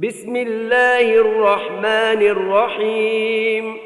بسم 0.00 0.36
الله 0.36 1.14
الرحمن 1.14 2.22
الرحيم. 2.22 3.76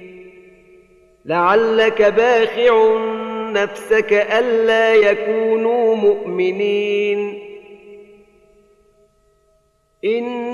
لعلك 1.25 2.03
باخع 2.03 2.99
نفسك 3.53 4.13
ألا 4.13 4.95
يكونوا 4.95 5.97
مؤمنين. 5.97 7.45
إن 10.05 10.54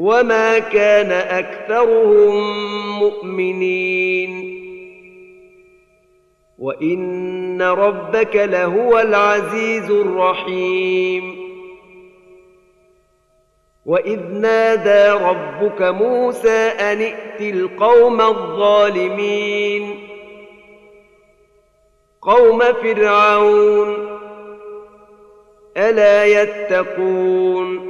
وما 0.00 0.58
كان 0.58 1.12
اكثرهم 1.12 2.34
مؤمنين 2.98 4.60
وان 6.58 7.62
ربك 7.62 8.36
لهو 8.36 8.98
العزيز 8.98 9.90
الرحيم 9.90 11.36
واذ 13.86 14.20
نادى 14.20 15.24
ربك 15.24 15.82
موسى 15.82 16.66
ان 16.68 17.00
ائت 17.00 17.40
القوم 17.54 18.20
الظالمين 18.20 20.08
قوم 22.22 22.60
فرعون 22.60 24.18
الا 25.76 26.24
يتقون 26.24 27.89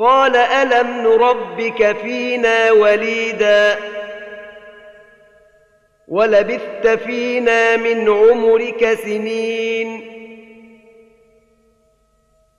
قال 0.00 0.36
ألم 0.36 1.02
نربك 1.02 1.96
فينا 1.96 2.72
وليدا 2.72 3.76
ولبثت 6.08 6.88
فينا 6.88 7.76
من 7.76 8.08
عمرك 8.08 8.98
سنين 9.04 10.10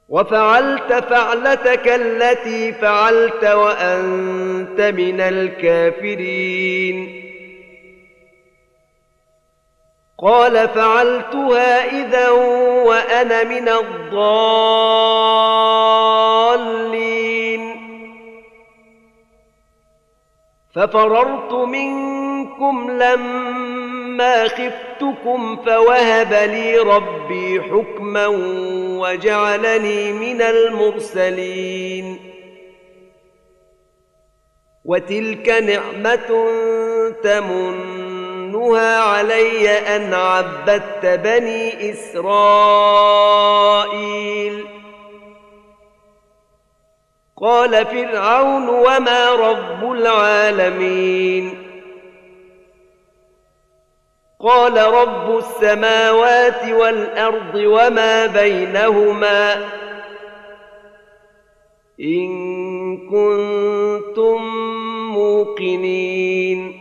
وفعلت 0.09 0.93
فعلتك 0.93 1.87
التي 1.87 2.73
فعلت 2.73 3.43
وأنت 3.45 4.81
من 4.81 5.21
الكافرين 5.21 7.20
قال 10.21 10.69
فعلتها 10.69 11.99
إذا 12.01 12.29
وأنا 12.85 13.43
من 13.43 13.69
الضالين. 13.69 14.21
ففررت 20.75 21.53
منكم 21.53 22.91
لما 22.91 24.47
خفتكم 24.47 25.57
فوهب 25.65 26.33
لي 26.33 26.77
ربي 26.77 27.61
حكما 27.61 28.27
وجعلني 29.01 30.13
من 30.13 30.41
المرسلين. 30.41 32.19
وتلك 34.85 35.49
نعمة 35.49 36.47
تمن 37.23 38.00
منها 38.51 38.99
علي 38.99 39.69
أن 39.69 40.13
عبدت 40.13 41.05
بني 41.05 41.91
إسرائيل. 41.91 43.31
قال 47.41 47.85
فرعون 47.85 48.69
وما 48.69 49.31
رب 49.31 49.91
العالمين. 49.91 51.67
قال 54.39 54.77
رب 54.77 55.37
السماوات 55.37 56.65
والأرض 56.65 57.55
وما 57.55 58.25
بينهما. 58.25 59.69
إن 62.01 62.29
كنتم 62.97 64.41
موقنين. 65.13 66.80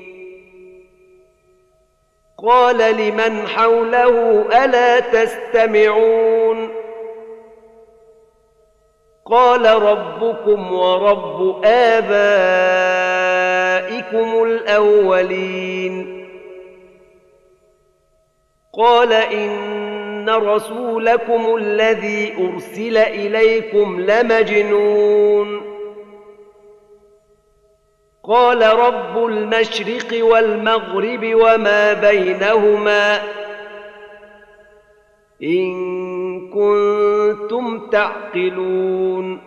قال 2.47 2.77
لمن 2.97 3.49
حوله 3.49 4.45
ألا 4.65 5.01
تستمعون 5.01 6.69
قال 9.27 9.83
ربكم 9.83 10.73
ورب 10.73 11.65
آبائكم 11.65 12.43
الأولين 14.45 16.27
قال 18.73 19.13
إن 19.13 20.31
رسولكم 20.31 21.57
الذي 21.57 22.35
أرسل 22.39 22.97
إليكم 22.97 24.01
لمجنون 24.01 25.70
قال 28.25 28.63
رب 28.63 29.27
المشرق 29.27 30.25
والمغرب 30.25 31.35
وما 31.35 31.93
بينهما 31.93 33.23
إن 35.43 36.51
كنتم 36.51 37.91
تعقلون. 37.91 39.41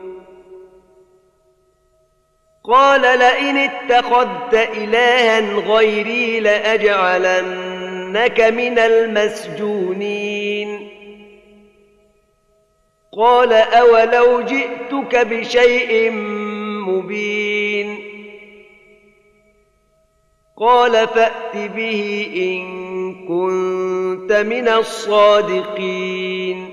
قال 2.63 3.01
لئن 3.01 3.57
اتخذت 3.57 4.53
إلها 4.53 5.55
غيري 5.55 6.39
لأجعلنك 6.39 8.41
من 8.41 8.79
المسجونين. 8.79 10.89
قال 13.17 13.53
أولو 13.53 14.41
جئتك 14.41 15.27
بشيء 15.27 16.11
مبين. 16.87 18.12
قال 20.65 21.07
فأت 21.07 21.55
به 21.55 22.27
إن 22.35 22.63
كنت 23.27 24.31
من 24.31 24.67
الصادقين. 24.67 26.69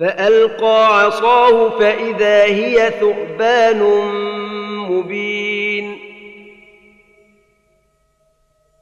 فألقى 0.00 1.00
عصاه 1.00 1.78
فإذا 1.78 2.44
هي 2.44 2.92
ثعبان 3.00 3.82
مبين. 4.90 5.98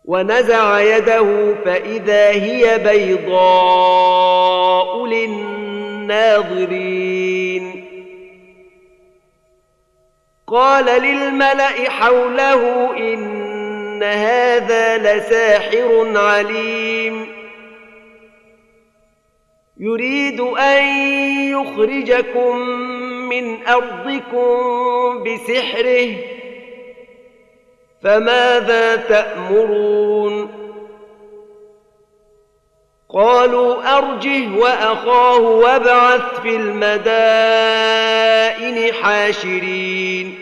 ونزع 0.04 0.80
يده 0.80 1.54
فإذا 1.64 2.30
هي 2.30 2.78
بيضاء 2.78 4.26
للناظرين. 5.06 5.82
قال 10.52 10.84
للملأ 10.84 11.90
حوله 11.90 12.90
إن 12.96 14.02
هذا 14.02 14.98
لساحر 14.98 16.18
عليم. 16.18 17.26
يريد 19.80 20.40
أن 20.40 20.84
يخرجكم 21.48 22.58
من 23.28 23.66
أرضكم 23.66 25.24
بسحره 25.24 26.16
فماذا 28.02 28.96
تأمرون؟ 28.96 30.62
قالوا 33.08 33.98
أرجه 33.98 34.58
وأخاه 34.58 35.40
وابعث 35.40 36.40
في 36.42 36.56
المدائن 36.56 37.62
حاشرين. 38.94 40.41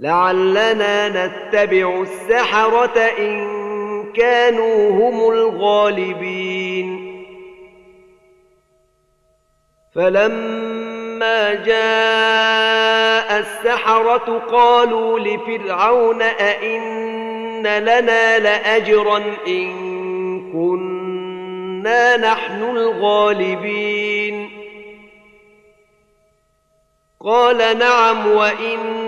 لعلنا 0.00 1.08
نتبع 1.08 2.02
السحرة 2.02 2.98
إن 2.98 4.12
كانوا 4.12 4.90
هم 4.90 5.30
الغالبين. 5.32 7.08
فلما 9.94 11.54
جاء 11.54 13.38
السحرة 13.38 14.38
قالوا 14.38 15.18
لفرعون 15.18 16.22
أئن 16.22 17.62
لنا 17.62 18.38
لأجرا 18.38 19.22
إن 19.46 19.72
كنا 20.52 22.16
نحن 22.16 22.62
الغالبين. 22.62 24.50
قال 27.20 27.78
نعم 27.78 28.26
وإن 28.26 29.07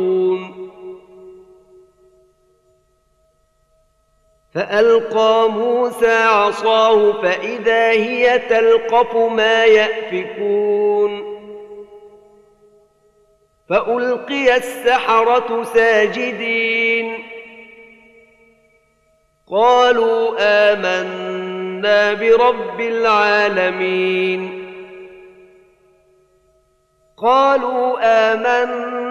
فألقى 4.55 5.49
موسى 5.51 6.23
عصاه 6.23 7.21
فإذا 7.21 7.91
هي 7.91 8.39
تلقف 8.39 9.15
ما 9.15 9.65
يأفكون. 9.65 11.41
فألقي 13.69 14.55
السحرة 14.57 15.63
ساجدين. 15.63 17.23
قالوا 19.51 20.35
آمنا 20.39 22.13
برب 22.13 22.81
العالمين. 22.81 24.61
قالوا 27.17 27.97
آمنا 28.03 29.10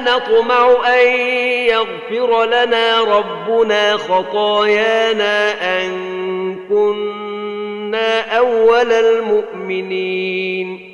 نطمع 0.00 0.94
أن 0.94 1.08
يغفر 1.68 2.44
لنا 2.44 3.00
ربنا 3.00 3.96
خطايانا 3.96 5.52
أن 5.80 5.90
كنا 6.68 8.36
أول 8.38 8.92
المؤمنين. 8.92 10.90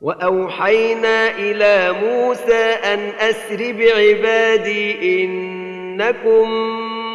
وأوحينا 0.00 1.30
إلى 1.30 1.92
موسى 1.92 2.64
أن 2.64 3.12
أسر 3.18 3.72
بعبادي 3.72 5.24
إنكم 5.24 6.48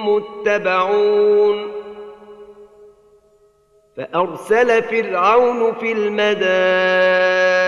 متبعون. 0.07 1.71
فأرسل 3.97 4.83
فرعون 4.83 5.73
في 5.73 5.91
المدائن 5.91 7.62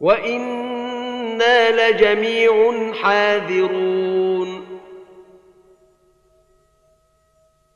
وإنا 0.02 1.92
لجميع 1.92 2.94
حاذرون. 2.94 4.13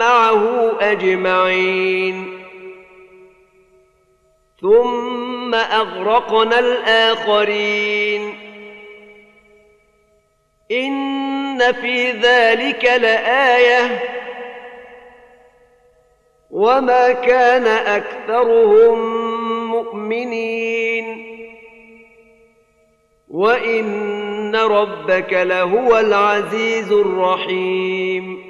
معه 0.00 0.72
أجمعين. 0.80 2.40
ثم 4.60 5.54
أغرقنا 5.54 6.58
الآخرين. 6.58 8.34
إن 10.70 11.72
في 11.72 12.10
ذلك 12.10 12.84
لآية. 12.84 13.98
وما 16.50 17.12
كان 17.12 17.66
أكثرهم 17.66 18.98
مؤمنين. 19.70 21.26
وإن 23.28 24.56
ربك 24.56 25.32
لهو 25.32 25.98
العزيز 25.98 26.92
الرحيم. 26.92 28.49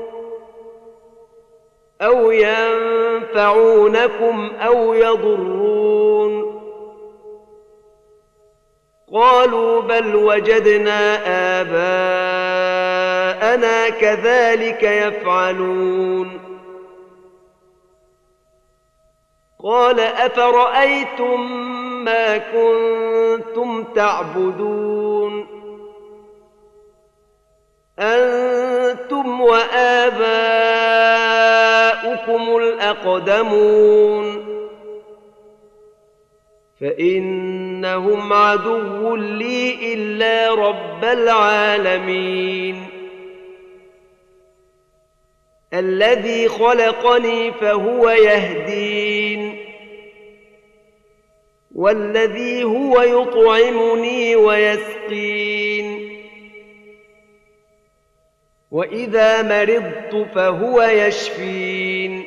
أو 2.01 2.31
ينفعونكم 2.31 3.91
أو 4.59 4.93
يضرون. 4.93 6.61
قالوا 9.13 9.81
بل 9.81 10.15
وجدنا 10.15 11.17
آباءنا 11.61 11.89
كذلك 13.89 14.83
يفعلون. 14.83 16.41
قال 19.63 19.99
أفرأيتم 19.99 21.51
ما 22.03 22.37
كنتم 22.37 23.83
تعبدون؟ 23.83 25.47
أنتم 27.99 29.41
وآباؤكم 29.41 30.60
الأقدمون 32.57 34.25
فإنهم 36.81 38.33
عدو 38.33 39.15
لي 39.15 39.93
إلا 39.93 40.53
رب 40.55 41.05
العالمين 41.05 42.85
الذي 45.73 46.47
خلقني 46.47 47.51
فهو 47.51 48.09
يهدين 48.09 49.57
والذي 51.75 52.63
هو 52.63 53.01
يطعمني 53.01 54.35
ويسقين 54.35 55.70
وإذا 58.71 59.41
مرضت 59.41 60.27
فهو 60.35 60.81
يشفين. 60.81 62.23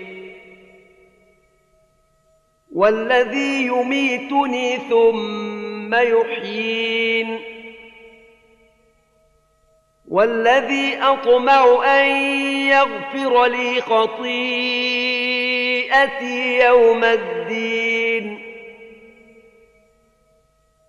والذي 2.75 3.67
يميتني 3.67 4.77
ثم 4.77 5.95
يحيين. 5.95 7.39
والذي 10.09 10.97
أطمع 10.97 11.85
أن 11.87 12.07
يغفر 12.67 13.47
لي 13.47 13.81
خطيئتي 13.81 14.29
يوم 16.59 17.05
الدين. 17.05 18.44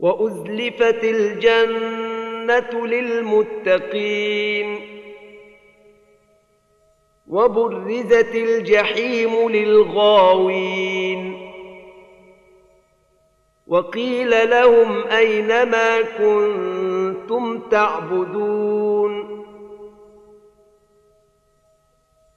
وأزلفت 0.00 1.04
الجنة 1.04 2.86
للمتقين 2.86 4.80
وبرزت 7.28 8.34
الجحيم 8.34 9.48
للغاوين 9.48 11.46
وقيل 13.66 14.50
لهم 14.50 15.06
أين 15.06 15.48
ما 15.70 16.02
كنتم 16.02 17.58
تعبدون 17.58 19.36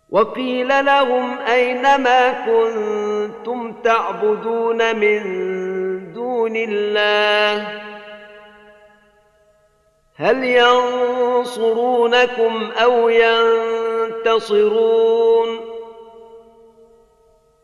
وقيل 0.09 0.85
لهم 0.85 1.37
أين 1.37 1.81
ما 1.81 2.31
كنتم 2.45 3.73
تعبدون 3.83 4.95
من 4.95 5.23
دون 6.49 6.57
الله. 6.57 7.81
هل 10.15 10.43
ينصرونكم 11.43 11.91
أو 12.71 13.09
ينتصرون؟ 13.09 14.79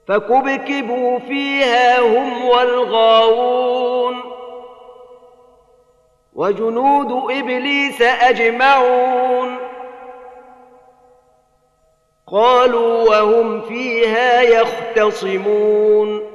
فكبكبوا 0.08 1.20
فيها 1.20 2.00
هم 2.00 2.46
والغاوون. 2.46 4.16
وجنود 6.34 7.32
إبليس 7.32 8.02
أجمعون. 8.02 9.58
قالوا 12.28 13.10
وهم 13.10 13.62
فيها 13.62 14.42
يختصمون. 14.42 16.35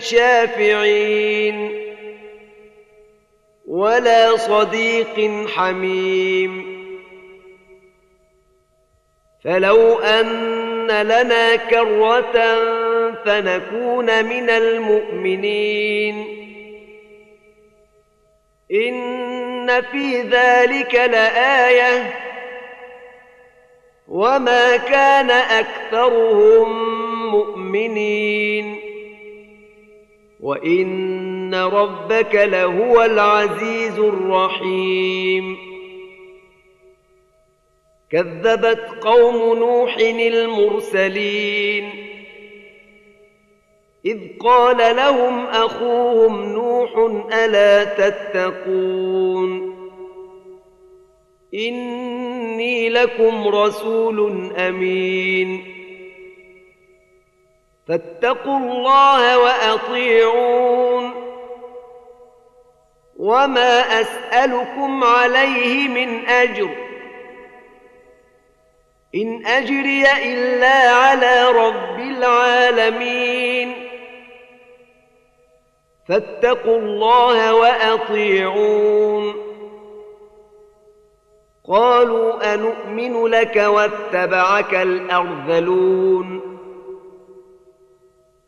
شافعين 0.00 1.90
ولا 3.66 4.36
صديق 4.36 5.46
حميم. 5.48 6.80
فلو 9.44 9.98
أن 9.98 10.86
لنا 10.86 11.56
كرة 11.56 12.54
فنكون 13.24 14.24
من 14.24 14.50
المؤمنين. 14.50 16.24
إن 18.72 19.82
في 19.82 20.22
ذلك 20.22 20.94
لآية. 20.94 22.14
وما 24.08 24.76
كان 24.76 25.30
أكثرهم 25.30 26.70
مؤمنين. 27.30 28.89
وان 30.42 31.54
ربك 31.54 32.34
لهو 32.34 33.02
العزيز 33.02 33.98
الرحيم 33.98 35.56
كذبت 38.10 38.98
قوم 39.00 39.58
نوح 39.58 39.96
المرسلين 39.98 41.90
اذ 44.04 44.18
قال 44.40 44.96
لهم 44.96 45.46
اخوهم 45.46 46.52
نوح 46.52 46.90
الا 47.32 47.84
تتقون 47.84 49.70
اني 51.54 52.88
لكم 52.88 53.48
رسول 53.48 54.50
امين 54.56 55.79
فاتقوا 57.90 58.58
الله 58.58 59.38
وأطيعون. 59.38 61.10
وما 63.16 64.00
أسألكم 64.00 65.04
عليه 65.04 65.88
من 65.88 66.26
أجر. 66.26 66.70
إن 69.14 69.46
أجري 69.46 70.04
إلا 70.12 70.90
على 70.90 71.48
رب 71.48 71.98
العالمين. 71.98 73.88
فاتقوا 76.08 76.78
الله 76.78 77.54
وأطيعون. 77.54 79.34
قالوا 81.68 82.54
انومن 82.54 83.26
لك 83.26 83.56
واتبعك 83.56 84.74
الأرذلون. 84.74 86.49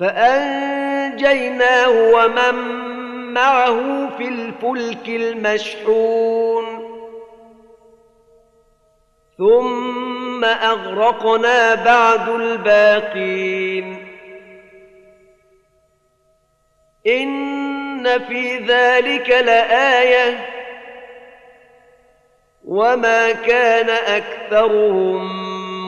فأنجيناه 0.00 1.88
ومن 1.88 2.54
معه 3.32 4.08
في 4.18 4.28
الفلك 4.28 5.08
المشحون. 5.08 6.64
ثم 9.38 10.44
أغرقنا 10.44 11.74
بعد 11.74 12.28
الباقين. 12.28 14.06
إن 17.06 18.18
في 18.18 18.58
ذلك 18.58 19.30
لآية. 19.30 20.46
وما 22.64 23.32
كان 23.32 23.90
أكثرهم 23.90 25.26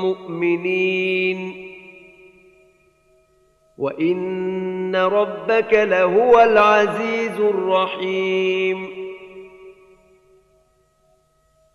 مؤمنين. 0.05 1.68
وان 3.79 4.97
ربك 4.97 5.75
لهو 5.75 6.41
العزيز 6.41 7.41
الرحيم 7.41 9.09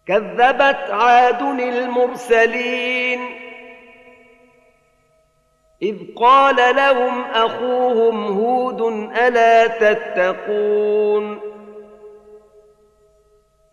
كذبت 0.07 0.89
عاد 0.89 1.41
المرسلين 1.59 3.19
اذ 5.81 5.97
قال 6.15 6.75
لهم 6.75 7.21
اخوهم 7.21 8.23
هود 8.23 8.81
الا 9.17 9.67
تتقون 9.67 11.39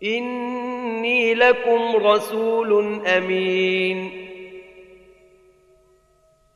اني 0.03 1.33
لكم 1.33 1.95
رسول 1.95 3.01
امين 3.07 4.20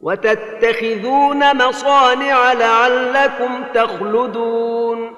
وتتخذون 0.00 1.68
مصانع 1.68 2.52
لعلكم 2.52 3.64
تخلدون. 3.74 5.14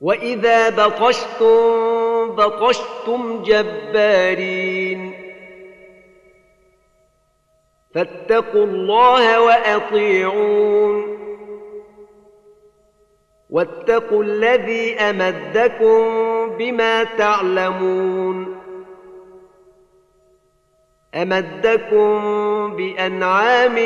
وإذا 0.00 0.68
بطشتم 0.68 2.30
بطشتم 2.30 3.42
جبارين. 3.42 5.12
فاتقوا 7.94 8.64
الله 8.64 9.40
وأطيعون. 9.40 11.18
واتقوا 13.50 14.24
الذي 14.24 14.94
أمدكم 14.94 16.00
بما 16.56 17.04
تعلمون. 17.04 18.57
أمدكم 21.14 22.76
بأنعام 22.76 23.76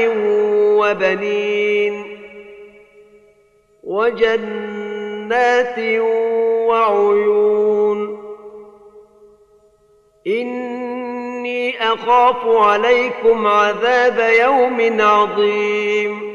وبنين 0.78 2.18
وجنات 3.82 5.78
وعيون 6.68 8.22
إني 10.26 11.92
أخاف 11.92 12.46
عليكم 12.46 13.46
عذاب 13.46 14.32
يوم 14.40 15.00
عظيم 15.00 16.32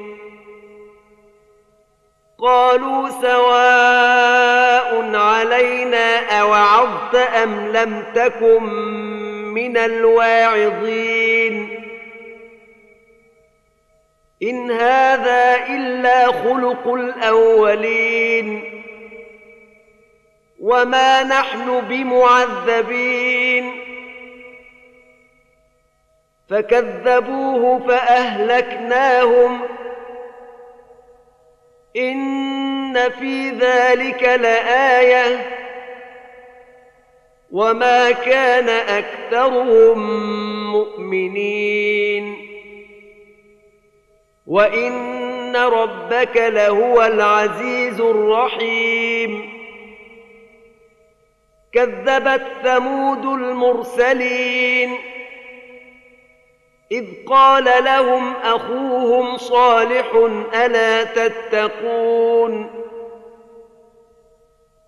قالوا 2.40 3.10
سواء 3.10 5.16
علينا 5.16 6.40
أوعظت 6.42 7.16
أم 7.16 7.68
لم 7.68 8.04
تكن 8.16 9.27
من 9.48 9.78
الواعظين. 9.78 11.84
إن 14.44 14.72
هذا 14.72 15.56
إلا 15.70 16.26
خلق 16.26 16.94
الأولين. 16.94 18.74
وما 20.60 21.24
نحن 21.24 21.82
بمعذبين. 21.82 23.72
فكذبوه 26.50 27.88
فأهلكناهم. 27.88 29.62
إن 31.98 33.10
في 33.10 33.50
ذلك 33.50 34.24
لآية. 34.24 35.57
وما 37.52 38.12
كان 38.12 38.70
أكثرهم 38.70 40.00
مؤمنين 40.72 42.48
وإن 44.48 45.56
ربك 45.56 46.38
لهو 46.38 47.04
العزيز 47.04 48.02
الرحيم 48.02 49.50
كذبت 51.74 52.44
ثمود 52.64 53.26
المرسلين 53.26 54.98
إذ 56.92 57.06
قال 57.28 57.84
لهم 57.84 58.34
أخوهم 58.44 59.38
صالح 59.38 60.14
ألا 60.54 61.04
تتقون 61.04 62.77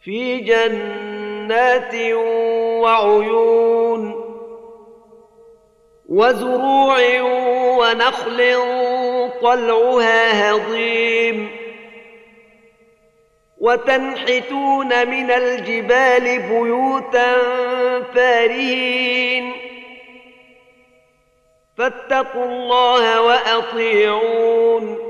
في 0.00 0.38
جنات 0.38 1.94
وعيون 2.82 4.30
وزروع 6.08 7.20
ونخل 7.78 8.56
طلعها 9.42 10.50
هضيم 10.50 11.50
وتنحتون 13.58 15.08
من 15.08 15.30
الجبال 15.30 16.38
بيوتا 16.38 17.36
فارهين 18.14 19.52
فاتقوا 21.76 22.44
الله 22.44 23.20
وأطيعون 23.22 25.09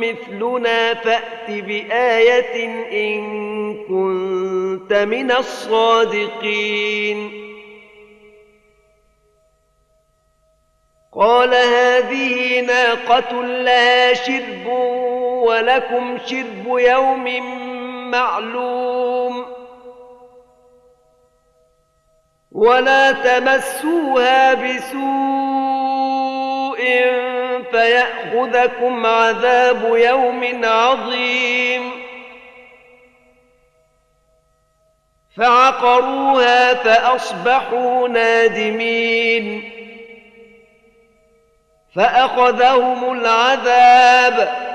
مثلنا 0.00 0.94
فأت 0.94 1.50
بآية 1.50 2.64
إن 3.06 3.24
كنت 3.84 4.92
من 4.92 5.30
الصادقين. 5.32 7.18
قال 11.12 11.54
هذه 11.54 12.60
ناقة 12.60 13.42
لها 13.42 14.14
شرب 14.14 14.66
ولكم 15.46 16.18
شرب 16.26 16.66
يوم 16.66 17.26
معلوم. 18.10 19.46
ولا 22.52 23.12
تمسوها 23.12 24.54
بسوء 24.54 25.85
فيأخذكم 27.70 29.06
عذاب 29.06 29.96
يوم 29.96 30.60
عظيم. 30.64 31.90
فعقروها 35.36 36.74
فأصبحوا 36.74 38.08
نادمين. 38.08 39.72
فأخذهم 41.96 43.12
العذاب. 43.12 44.66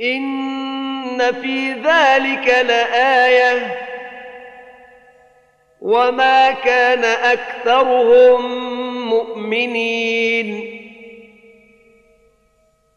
إن 0.00 1.32
في 1.32 1.72
ذلك 1.72 2.48
لآية. 2.48 3.91
وما 5.82 6.50
كان 6.50 7.04
اكثرهم 7.04 8.42
مؤمنين 9.08 10.78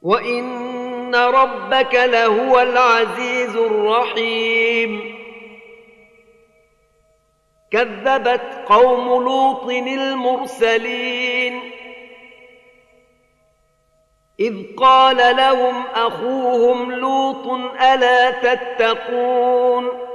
وان 0.02 1.16
ربك 1.16 1.96
لهو 1.96 2.60
العزيز 2.60 3.56
الرحيم 3.56 5.16
كذبت 7.72 8.64
قوم 8.66 9.24
لوط 9.24 9.70
المرسلين 9.72 11.60
اذ 14.40 14.76
قال 14.78 15.18
لهم 15.38 15.84
اخوهم 15.96 16.92
لوط 16.92 17.48
الا 17.82 18.32
تتقون 18.32 20.15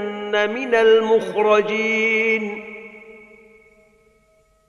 من 0.31 0.75
المخرجين. 0.75 2.63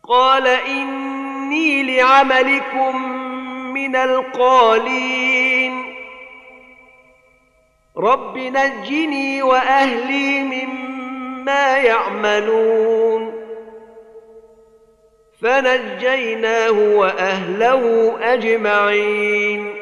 قال 0.09 0.47
إني 0.47 1.83
لعملكم 1.83 3.13
من 3.75 3.97
القالين. 3.97 5.95
رب 7.99 8.39
نجني 8.39 9.43
وأهلي 9.43 10.41
مما 10.41 11.77
يعملون. 11.77 13.33
فنجيناه 15.43 16.71
وأهله 16.71 18.13
أجمعين. 18.35 19.82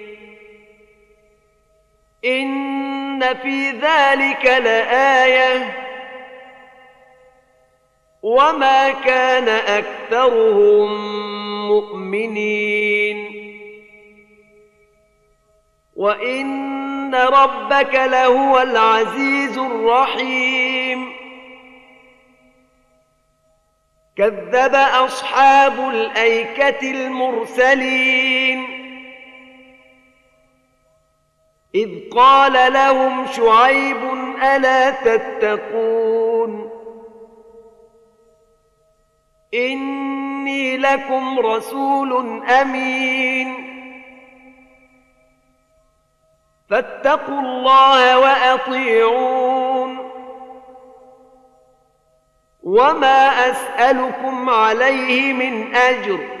إن 2.25 3.33
في 3.33 3.71
ذلك 3.71 4.45
لآية. 4.45 5.77
وما 8.23 8.89
كان 8.91 9.49
أكثرهم 9.49 10.91
مؤمنين. 11.67 13.31
وإن 15.95 17.15
ربك 17.15 17.95
لهو 17.95 18.59
العزيز 18.59 19.57
الرحيم. 19.57 21.13
كذب 24.17 24.75
أصحاب 24.75 25.89
الأيكة 25.89 26.91
المرسلين. 26.91 28.80
إذ 31.75 31.89
قال 32.15 32.73
لهم 32.73 33.27
شعيب 33.27 34.03
ألا 34.43 34.89
تتقون؟ 34.89 36.71
إني 39.53 40.77
لكم 40.77 41.39
رسول 41.39 42.41
أمين. 42.49 43.71
فاتقوا 46.69 47.39
الله 47.39 48.19
وأطيعون. 48.19 50.11
وما 52.63 53.51
أسألكم 53.51 54.49
عليه 54.49 55.33
من 55.33 55.75
أجر. 55.75 56.40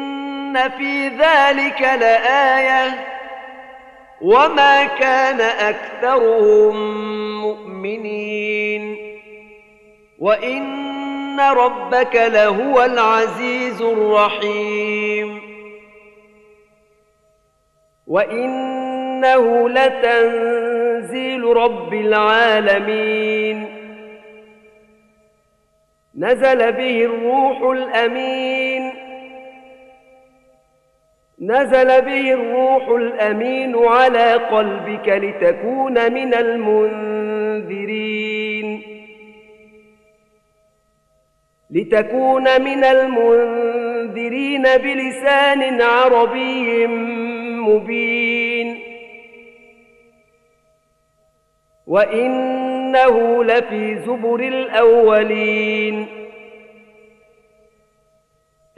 في 0.57 1.07
ذلك 1.07 1.81
لآية 1.81 3.07
وما 4.21 4.85
كان 4.85 5.41
أكثرهم 5.41 6.75
مؤمنين 7.41 8.97
وإن 10.19 11.39
ربك 11.39 12.15
لهو 12.15 12.83
العزيز 12.83 13.81
الرحيم 13.81 15.41
وإنه 18.07 19.69
لتنزيل 19.69 21.43
رب 21.43 21.93
العالمين 21.93 23.65
نزل 26.15 26.71
به 26.71 27.05
الروح 27.05 27.61
الأمين 27.61 29.10
نزل 31.41 32.01
به 32.01 32.33
الروح 32.33 32.89
الأمين 32.89 33.75
على 33.75 34.33
قلبك 34.33 35.09
لتكون 35.09 36.13
من 36.13 36.33
المنذرين. 36.33 37.81
لتكون 41.71 42.61
من 42.61 42.83
المنذرين 42.83 44.63
بلسان 44.63 45.81
عربي 45.81 46.87
مبين. 47.57 48.79
وإنه 51.87 53.43
لفي 53.43 53.99
زبر 53.99 54.39
الأولين. 54.39 56.20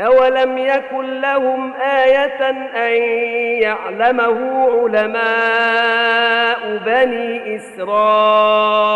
اولم 0.02 0.58
يكن 0.58 1.22
لهم 1.22 1.74
إيه 1.74 2.50
ان 2.50 2.68
يعلمه 3.62 4.70
علماء 4.72 6.78
بني 6.78 7.56
اسرائيل 7.56 8.94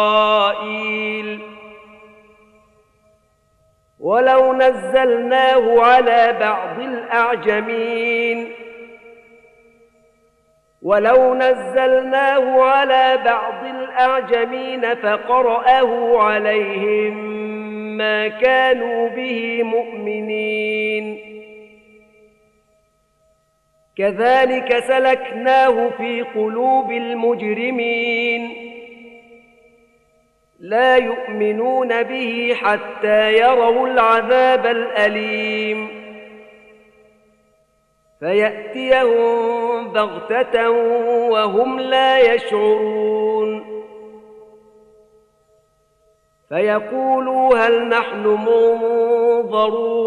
ولو 4.00 4.54
نزلناه 4.54 5.82
على 5.82 6.38
بعض 6.40 6.80
الأعجمين 6.80 8.52
ولو 10.82 11.36
نزلناه 11.36 12.64
على 12.64 13.18
بعض 13.26 13.66
الأعجمين 13.66 14.96
فقرأه 14.96 16.22
عليهم 16.24 17.57
ما 17.98 18.28
كانوا 18.28 19.10
به 19.10 19.64
مؤمنين. 19.64 21.18
كذلك 23.98 24.80
سلكناه 24.80 25.90
في 25.98 26.22
قلوب 26.22 26.92
المجرمين. 26.92 28.54
لا 30.60 30.98
يؤمنون 30.98 32.04
به 32.04 32.56
حتى 32.62 33.34
يروا 33.34 33.88
العذاب 33.88 34.66
الأليم. 34.66 35.90
فيأتيهم 38.20 39.88
بغتة 39.88 40.70
وهم 41.30 41.80
لا 41.80 42.34
يشعرون. 42.34 43.77
فيقولوا 46.50 47.58
هل 47.58 47.90
نحن 47.90 48.24
منظرون 49.48 49.98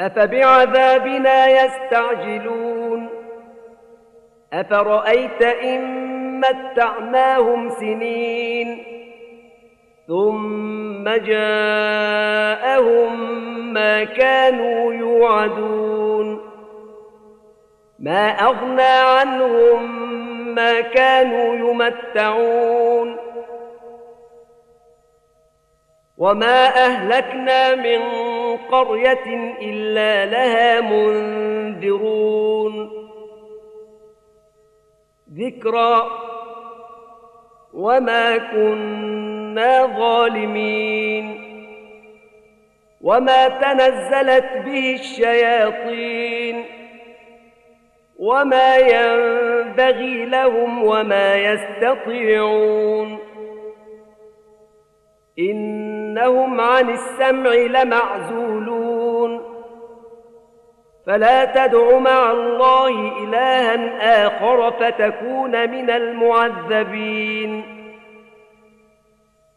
أفبعذابنا 0.00 1.46
يستعجلون 1.64 3.08
أفرأيت 4.52 5.42
إن 5.42 6.06
متعناهم 6.40 7.70
سنين 7.70 8.84
ثم 10.08 11.04
جاءهم 11.08 12.56
ما 13.72 14.04
كانوا 14.04 14.94
يوعدون 14.94 16.40
ما 17.98 18.28
أغنى 18.28 18.82
عنهم 18.82 20.06
ما 20.54 20.80
كانوا 20.80 21.54
يمتعون 21.54 23.16
وما 26.18 26.66
اهلكنا 26.86 27.74
من 27.74 28.00
قريه 28.56 29.54
الا 29.62 30.26
لها 30.26 30.80
منذرون 30.80 32.90
ذكرى 35.34 36.06
وما 37.74 38.36
كنا 38.36 39.86
ظالمين 39.86 41.46
وما 43.00 43.48
تنزلت 43.48 44.52
به 44.64 44.94
الشياطين 45.00 46.64
وما 48.18 48.76
ينبغي 48.76 50.24
لهم 50.24 50.84
وما 50.84 51.34
يستطيعون 51.34 53.18
إنهم 55.38 56.60
عن 56.60 56.90
السمع 56.90 57.50
لمعزولون. 57.50 59.40
فلا 61.06 61.44
تدع 61.44 61.98
مع 61.98 62.30
الله 62.30 63.24
إلها 63.24 64.26
آخر 64.26 64.70
فتكون 64.70 65.70
من 65.70 65.90
المعذبين. 65.90 67.62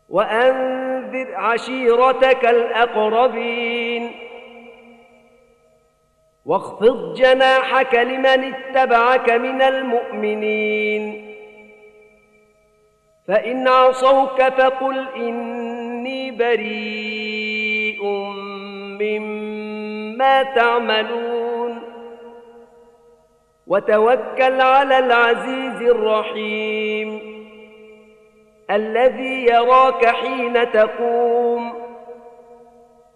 وأنذر 0.09 1.35
عشيرتك 1.35 2.45
الأقربين. 2.45 4.11
واخفض 6.45 7.13
جناحك 7.13 7.95
لمن 7.95 8.53
اتبعك 8.53 9.29
من 9.29 9.61
المؤمنين. 9.61 11.28
فإن 13.29 13.67
عصوك 13.67 14.41
فقل 14.41 15.07
إني 15.15 16.31
بريء 16.31 18.03
مما 19.01 20.43
تعملون. 20.43 21.81
وتوكل 23.67 24.61
على 24.61 24.99
العزيز 24.99 25.81
الرحيم 25.81 27.21
الذي 28.71 29.45
يراك 29.45 30.05
حين 30.05 30.71
تقوم 30.71 31.73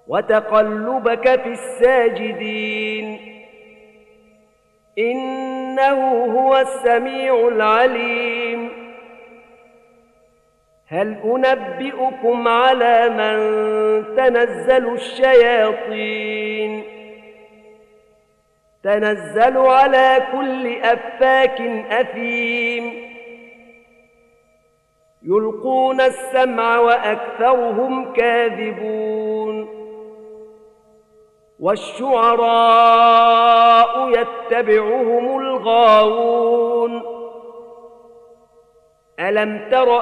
وتقلبك 0.08 1.42
في 1.42 1.50
الساجدين. 1.50 3.20
إنه 4.98 6.26
هو 6.40 6.58
السميع 6.58 7.48
العليم. 7.48 8.83
هل 10.94 11.18
أنبئكم 11.24 12.48
على 12.48 13.10
من 13.10 13.38
تنزل 14.16 14.94
الشياطين؟ 14.94 16.84
تنزل 18.84 19.58
على 19.58 20.28
كل 20.32 20.76
أفاك 20.76 21.62
أثيم. 21.92 23.14
يلقون 25.24 26.02
السمع 26.02 26.80
وأكثرهم 26.80 28.14
كاذبون. 28.14 29.84
والشعراء 31.60 32.50
يتبعهم 34.10 35.40
الغاوون. 35.40 37.04
ألم 39.20 39.70
تر 39.72 40.02